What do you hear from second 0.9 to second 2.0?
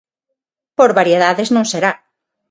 variedades non será.